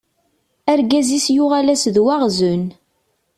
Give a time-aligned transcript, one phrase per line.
[0.71, 2.63] Argaz-is yuɣal-as d waɣzen.